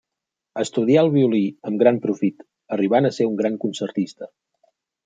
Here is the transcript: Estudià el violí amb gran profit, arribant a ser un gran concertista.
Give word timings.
Estudià 0.61 1.03
el 1.07 1.11
violí 1.17 1.43
amb 1.71 1.83
gran 1.83 2.01
profit, 2.07 2.43
arribant 2.79 3.11
a 3.13 3.17
ser 3.21 3.31
un 3.35 3.39
gran 3.45 3.63
concertista. 3.67 4.35